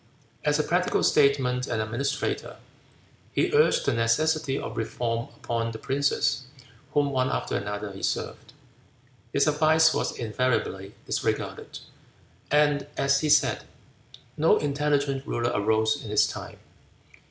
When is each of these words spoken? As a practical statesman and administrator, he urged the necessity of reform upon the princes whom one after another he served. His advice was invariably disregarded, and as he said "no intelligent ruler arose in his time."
As 0.43 0.57
a 0.57 0.63
practical 0.63 1.03
statesman 1.03 1.57
and 1.69 1.79
administrator, 1.79 2.55
he 3.33 3.51
urged 3.53 3.85
the 3.85 3.93
necessity 3.93 4.57
of 4.57 4.75
reform 4.75 5.27
upon 5.35 5.69
the 5.71 5.77
princes 5.77 6.45
whom 6.95 7.11
one 7.11 7.29
after 7.29 7.55
another 7.55 7.91
he 7.91 8.01
served. 8.01 8.53
His 9.31 9.45
advice 9.47 9.93
was 9.93 10.17
invariably 10.17 10.95
disregarded, 11.05 11.77
and 12.49 12.87
as 12.97 13.19
he 13.21 13.29
said 13.29 13.65
"no 14.37 14.57
intelligent 14.57 15.27
ruler 15.27 15.51
arose 15.53 16.01
in 16.03 16.09
his 16.09 16.25
time." 16.25 16.57